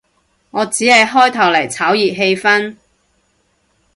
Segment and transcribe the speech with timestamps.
[0.49, 2.75] 我只係開頭嚟炒熱氣氛